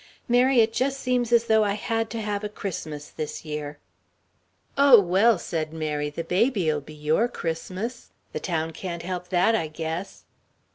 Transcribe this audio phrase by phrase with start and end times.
[0.27, 3.77] Mary, it just seems as though I had to have a Christmas this year!"
[4.75, 8.09] "Oh, well," said Mary, "the baby'll be your Christmas.
[8.33, 10.23] The town can't help that, I guess."